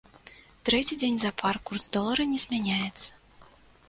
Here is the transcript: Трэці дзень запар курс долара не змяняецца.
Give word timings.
Трэці 0.69 0.95
дзень 1.01 1.19
запар 1.25 1.59
курс 1.71 1.85
долара 1.97 2.23
не 2.31 2.39
змяняецца. 2.45 3.09